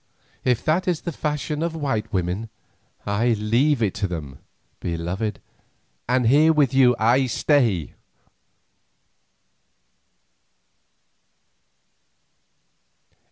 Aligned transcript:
If 0.43 0.65
that 0.65 0.87
is 0.87 1.01
the 1.01 1.11
fashion 1.11 1.61
of 1.61 1.75
white 1.75 2.11
women, 2.11 2.49
I 3.05 3.33
leave 3.33 3.83
it 3.83 3.93
to 4.01 4.07
them, 4.07 4.39
beloved, 4.79 5.39
and 6.09 6.25
here 6.25 6.51
with 6.51 6.73
you 6.73 6.95
I 6.97 7.27
stay." 7.27 7.93